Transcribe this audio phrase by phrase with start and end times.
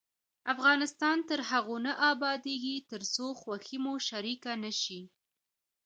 [0.53, 5.01] افغانستان تر هغو نه ابادیږي، ترڅو خوښي مو شریکه نشي.